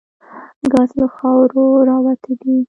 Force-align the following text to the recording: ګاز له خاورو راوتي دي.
ګاز 0.71 0.89
له 0.99 1.07
خاورو 1.15 1.63
راوتي 1.89 2.33
دي. 2.41 2.55